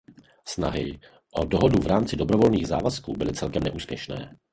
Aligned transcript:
Snahy 0.47 0.99
o 1.31 1.45
dohodu 1.45 1.79
v 1.81 1.85
rámci 1.87 2.15
dobrovolných 2.15 2.67
závazků 2.67 3.13
byly 3.13 3.33
celkem 3.33 3.63
neúspěšné. 3.63 4.35